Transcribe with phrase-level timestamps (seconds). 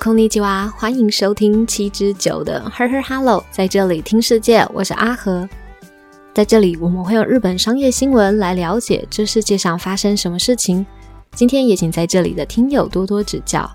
[0.00, 5.46] 空尼吉哇，欢迎收听七之九的 Her Her Hello，在这里听世界，我是阿和。
[6.32, 10.86] 在这里，我们会用日本商业新闻来了解这世界上发生什么事情。
[11.34, 13.70] 今天也请在这里的听友多多指教。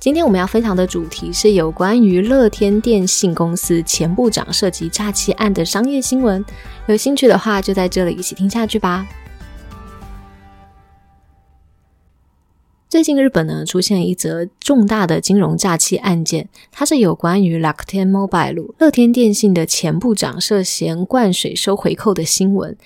[0.00, 6.44] 今天我们要分享的主题是有关于乐天电信公司前部长涉及诈欺案的商业新闻。
[6.86, 9.06] 有兴趣的话，就在这里一起听下去吧。
[12.90, 22.76] 最近日本呢出现一则重大的金融诈欺案件，它是有关于乐天 Mobile 乐天电信的前部长涉嫌灌水收回扣的新闻。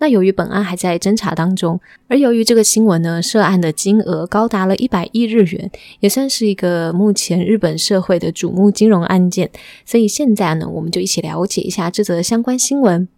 [0.00, 9.50] 那由于本案还在侦查当中，而由于这个新闻呢涉案的金额高达了一百亿日元，也算是一个目前日本社会的瞩目金融案件，
[9.86, 13.08] 所以现在呢我们就一起了解一下这则相关新闻。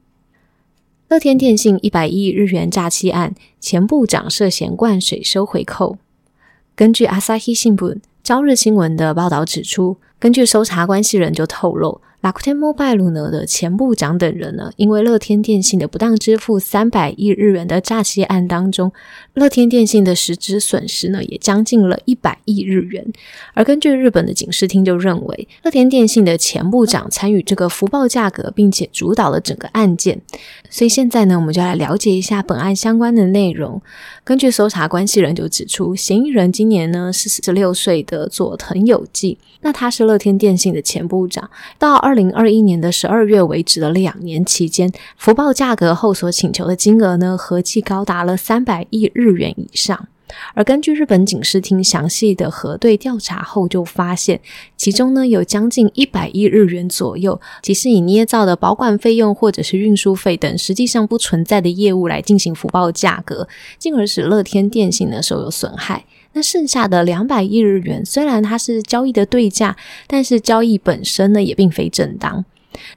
[1.09, 5.99] 乐天电信一百亿日元诈欺案，前部长涉嫌灌水收回扣。
[6.77, 12.03] 根据阿萨希新闻、朝日新闻的报道指出，根据搜查关系人就透露。
[12.23, 18.91] 乐天 Mobile 呢的前部长等人呢，因为乐天电信的不当支付三百亿日元的诈欺案当中，
[19.35, 23.07] 乐天电信的实质损失呢也将近了一百亿日元。
[23.55, 30.21] 而根据日本的警视厅就认为，乐天电信的前部长参与这个福报价格，并且主导了整个案件。
[30.69, 33.81] 所以现在呢，我们就来了解一下本案相关的内容。
[34.25, 42.17] 根据搜查关系人就指出，嫌疑人今年呢是十六岁的佐藤有纪，那他是乐天电信的前部长，到二。
[42.17, 50.09] 零二一年的十二月为止的两年期间，福报价格后所请求的金额呢，合计高达了三百亿日元以上。
[50.55, 54.41] 而根据日本警视厅详细的核对调查后，就发现
[54.79, 63.47] 其中呢有将近一百亿日元左右，即是以捏造的保管费用或者是运输费等实际上不存在的业务来进行福报价格，
[63.79, 66.07] 进而使乐天电信呢受有损害。
[66.37, 69.75] 那剩下的两百亿日元，虽然它是交易的对价，
[70.07, 72.45] 但是交易本身呢也并非正当。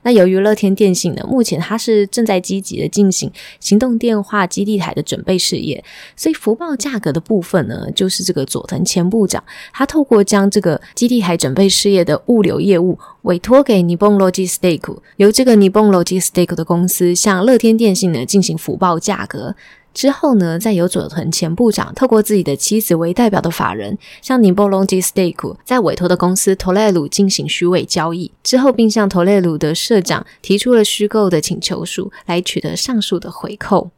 [0.01, 5.81] 那由于乐天电信呢，目前它是正在积极的进行行动电话基地台的准备事业，
[6.17, 19.55] 所以福报价格的部分呢，就是这个佐藤前部长，他透过将这个基地台准备事业的物流业务委托给 Nippon Logistics，由这个 Nippon Logistics 的公司向乐天电信呢进行福报价格。
[19.93, 28.31] 之后呢，再由佐藤前部长透过自己的妻子为代表的法人，向尼波隆基 stake 在委托的公司 t o l e 进行虚伪交易。
[28.43, 33.89] 之后，并向 t o l e 的社长提出了虚构的请求书，来取得上述的回扣。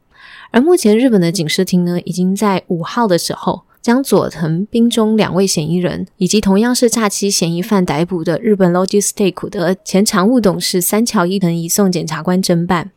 [0.50, 12.90] 而目前，日本的警视厅呢，已经在五号的时候，将佐藤、冰中两位嫌疑人，以及同样是诈欺嫌疑犯逮捕的日本 Logistic 的前常务董事三桥一藤移送检察官侦办。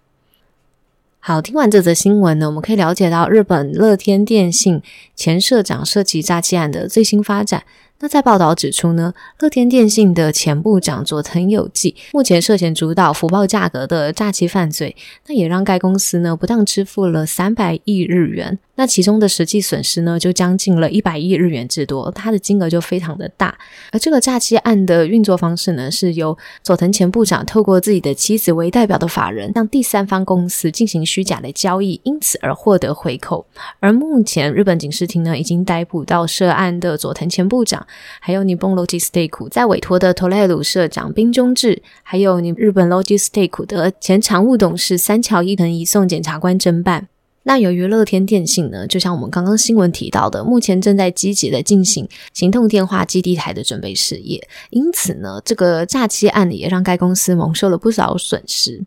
[1.28, 4.84] 好，听完这则新闻呢，我们可以了解到日本乐天电信
[5.16, 7.64] 前社长涉及诈欺案的最新发展。
[8.00, 14.96] 那在报道指出呢，乐天电信的前部长佐藤有纪目前涉嫌主导福报价格的诈欺犯罪，
[15.28, 18.60] 那也让该公司呢不当支付了三百亿日元。
[18.78, 23.58] 那其中的实际损失呢，就将近了一百亿日元之多，它的金额就非常的大。
[23.90, 33.46] 而这个诈欺案的运作方式呢，是由佐藤前部长透过自己的妻子为代表的法人，向第三方公司进行虚假的交易，因此而获得回扣。
[33.80, 37.85] 而目前日本警视厅呢，已经逮捕到涉案的佐藤前部长，
[38.20, 47.08] 还有尼崩 Logistics 在委托的 t o l e 鲁社长滨中志，还有你日本 Logistics 的前常务董事三桥一藤移送检察官侦办。
[47.48, 58.82] 那由于乐天电信呢，就像我们刚刚新闻提到的，目前正在积极的进行行动电话基地台的准备事业，因此呢，这个诈欺案也让该公司蒙受了不少损失。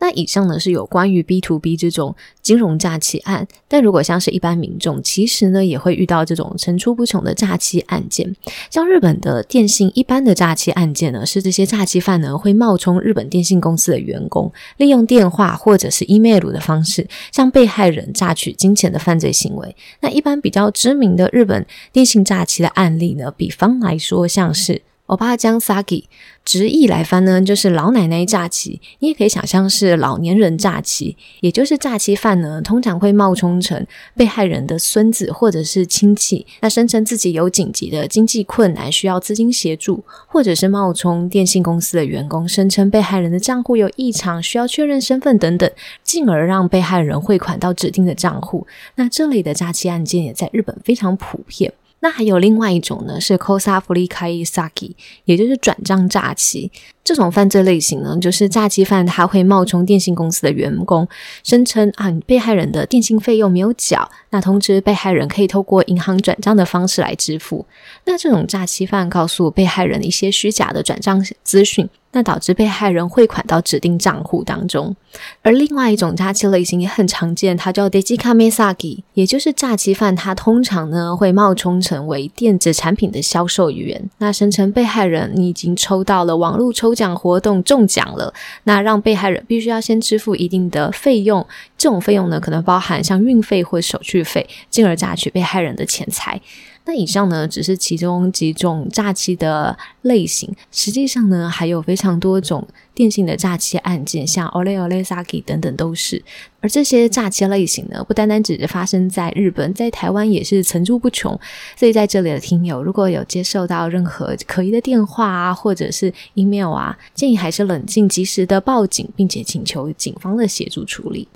[0.00, 8.34] 那以上呢是有关于 B to B 这种金融诈欺案，但如果像是一般民众，其实呢也会遇到这种层出不穷的诈欺案件。
[8.70, 19.76] 像日本的电信一般的诈欺案件呢，是这些诈欺犯呢会冒充日本电信公司的员工，利用电话或者是 email 的方式，向被害人榨取金钱的犯罪行为。
[20.00, 24.82] 那一般比较知名的日本电信诈欺的案例呢，比方来说像是。
[25.10, 26.04] 欧巴江 Sagi
[26.44, 28.80] 直译来翻呢，就是老奶奶诈欺。
[29.00, 33.84] 你也可以想象是老年人诈欺，也就是诈欺犯呢，通常会冒充成
[34.14, 45.68] 被害人的孙子或者是亲戚，那声称自己有紧急的经济困难，需要资金协助，或者是冒充电信公司的员工，声称被害人的账户有异常，需要确认身份等等，
[46.04, 48.64] 进而让被害人汇款到指定的账户。
[48.94, 51.72] 那这类的诈欺案件也在日本非常普遍。
[52.00, 54.92] 那还有另外一种呢，是 Kosa f u r i Kai Saki，
[55.24, 56.72] 也就是转账诈欺。
[57.04, 61.06] 这种犯罪类型呢，就是诈欺犯他会冒充电信公司的员工，
[61.42, 67.66] 声称啊，被害人的电信费用没有缴，那通知被害人可以透过银行转账的方式来支付。
[68.04, 71.88] 那这种诈欺犯告诉被害人一些虚假的转账资讯。
[72.12, 74.96] 那导致被害人汇款到指定账户当中，
[75.42, 88.34] 而另外一种诈欺类型也很常见，它叫 Dejika Mesagi，也就是诈欺犯，他通常呢会冒充成为电子产品的销售员，那声称被害人你已经抽到了网络抽奖活动中奖了，
[88.64, 91.46] 那让被害人必须要先支付一定的费用，
[91.78, 96.40] 这种费用呢可能包含像运费或手续费，进而榨取被害人的钱财。
[96.86, 106.22] 那以上呢，只是其中几种诈欺的类型，实际上呢，还有非常多种电信的诈欺案件，像 Ole Ole Saki 等等都是。
[106.62, 111.38] 而这些诈欺类型呢，不单单只是发生在日本，在台湾也是层出不穷。
[111.76, 121.28] 所以在这里的听友，如果有接受到任何可疑的电话啊，或者是 email 啊，建议还是冷静、及时的报警，并且请求警方的协助处理。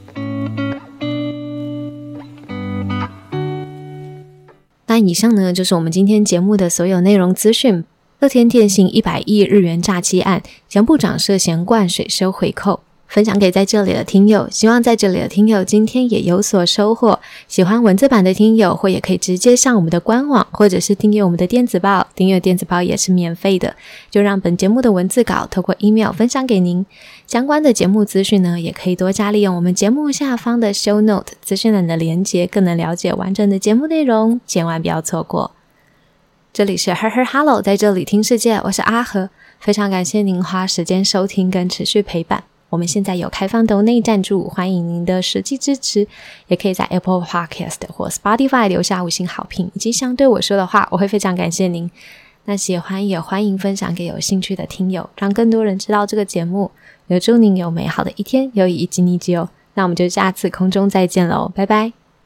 [4.95, 7.83] 那以上呢，就是我们今天节目的所有内容资讯。
[8.21, 12.79] 乐天电信一百亿日元诈欺案，前部长涉嫌灌水收回扣。
[13.07, 17.21] 分享给在这里的听友，希望在这里的听友今天也有所收获。
[17.47, 22.09] 喜欢文字版的听友，或也可以直接上我们的官网，或者是订阅我们的电子报。
[22.17, 23.77] 订阅电子报也是免费的。
[24.11, 26.85] 就让本节目的文字稿透过 email 分享给您。
[27.27, 34.41] 相关的节目资讯呢，也可以多加利用我们节目下方的 show note 资讯栏的连接，更能了解完整的节目内容。
[34.47, 35.53] 千万不要错过。
[36.53, 39.31] 这里是 Her Her Hello，在这里听世界，我是阿和，
[39.61, 42.45] 非常感谢您花时间收听跟持续陪伴。
[42.71, 46.07] 我们现在有开放的内赞助，欢迎您的实际支持，
[46.49, 51.91] 也可以在 Apple Podcast 或 Spotify 留下五星好评以及想对我说的话，我会非常感谢您。
[52.47, 56.71] 那喜欢也欢迎分享给有兴趣的听友，让更多人知道这个节目。
[57.07, 59.51] 也祝您有美好的一天，有以及你吉哦。
[59.75, 62.04] 那我们就下次空中再见喽，拜拜。